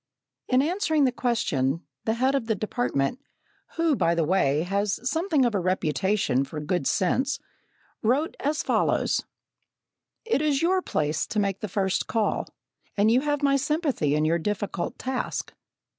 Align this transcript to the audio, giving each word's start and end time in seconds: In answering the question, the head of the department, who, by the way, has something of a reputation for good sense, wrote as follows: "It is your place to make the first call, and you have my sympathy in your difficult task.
In 0.47 0.63
answering 0.63 1.03
the 1.05 1.11
question, 1.11 1.83
the 2.05 2.15
head 2.15 2.33
of 2.33 2.47
the 2.47 2.55
department, 2.55 3.19
who, 3.75 3.95
by 3.95 4.15
the 4.15 4.23
way, 4.23 4.63
has 4.63 4.99
something 5.07 5.45
of 5.45 5.53
a 5.53 5.59
reputation 5.59 6.43
for 6.43 6.59
good 6.59 6.87
sense, 6.87 7.37
wrote 8.01 8.35
as 8.39 8.63
follows: 8.63 9.23
"It 10.25 10.41
is 10.41 10.63
your 10.63 10.81
place 10.81 11.27
to 11.27 11.39
make 11.39 11.59
the 11.59 11.67
first 11.67 12.07
call, 12.07 12.47
and 12.97 13.11
you 13.11 13.21
have 13.21 13.43
my 13.43 13.57
sympathy 13.57 14.15
in 14.15 14.25
your 14.25 14.39
difficult 14.39 14.97
task. 14.97 15.53